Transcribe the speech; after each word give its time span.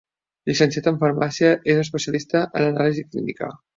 Llicenciat 0.49 0.87
en 0.91 0.97
farmàcia, 1.03 1.51
és 1.73 1.81
especialista 1.83 2.43
en 2.63 2.67
anàlisi 2.71 3.05
clínica. 3.11 3.53